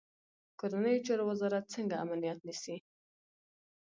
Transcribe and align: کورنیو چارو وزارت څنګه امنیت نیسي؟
کورنیو 0.59 1.03
چارو 1.05 1.23
وزارت 1.31 1.65
څنګه 1.75 1.95
امنیت 2.03 2.39
نیسي؟ 2.47 2.75